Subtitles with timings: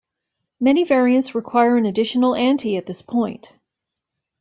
[0.59, 3.49] Many variants require an additional ante at this point.